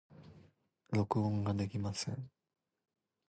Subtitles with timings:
[0.91, 2.31] 録音ができません。